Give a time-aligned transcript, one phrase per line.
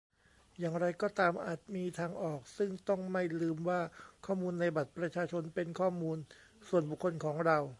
[0.57, 3.81] อย่างไรก็ตามอาจมีทางออก ซึ่งต้องไม่ลืมว่า
[4.25, 6.17] ข้อมูลในบัตรประชาชนเป็นข้อมูล
[6.67, 7.61] ส่วนบุคคคลของเรา